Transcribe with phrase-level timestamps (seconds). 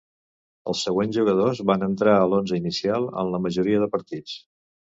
[0.71, 4.39] Els següents jugadors van entrar a l'onze inicial en la majoria de partits.